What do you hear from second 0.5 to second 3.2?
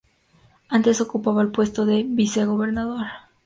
Antes ocupaba el puesto de vicegobernador.